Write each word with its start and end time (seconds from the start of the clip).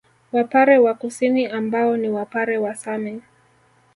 Wapare 0.31 0.77
wa 0.77 0.93
Kusini 0.93 1.45
ambao 1.47 1.97
ni 1.97 2.09
Wapare 2.09 2.57
wa 2.57 2.75
Same 2.75 3.21